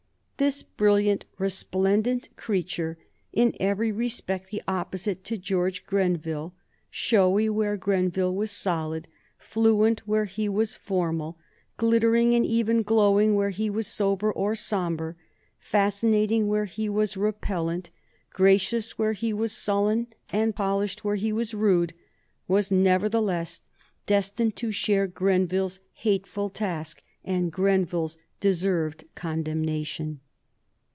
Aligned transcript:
This 0.37 0.63
brilliant, 0.63 1.25
resplendent 1.37 2.35
creature, 2.35 2.97
in 3.31 3.53
every 3.59 3.91
respect 3.91 4.49
the 4.49 4.63
opposite 4.67 5.23
to 5.25 5.37
George 5.37 5.85
Grenville, 5.85 6.55
showy 6.89 7.47
where 7.47 7.77
Grenville 7.77 8.33
was 8.33 8.49
solid, 8.49 9.07
fluent 9.37 9.99
where 10.07 10.25
he 10.25 10.49
was 10.49 10.75
formal, 10.75 11.37
glittering 11.77 12.33
and 12.33 12.43
even 12.43 12.81
glowing 12.81 13.35
where 13.35 13.51
he 13.51 13.69
was 13.69 13.85
sober 13.85 14.31
or 14.31 14.55
sombre, 14.55 15.13
fascinating 15.59 16.47
where 16.47 16.65
he 16.65 16.89
was 16.89 17.15
repellent, 17.15 17.91
gracious 18.31 18.97
where 18.97 19.13
he 19.13 19.31
was 19.31 19.51
sullen, 19.51 20.07
and 20.31 20.55
polished 20.55 21.05
where 21.05 21.17
he 21.17 21.31
was 21.31 21.53
rude, 21.53 21.93
was 22.47 22.71
nevertheless 22.71 23.61
destined 24.07 24.55
to 24.55 24.71
share 24.71 25.05
Grenville's 25.05 25.79
hateful 25.93 26.49
task 26.49 27.03
and 27.23 27.51
Grenville's 27.51 28.17
deserved 28.39 29.05
condemnation. 29.13 30.19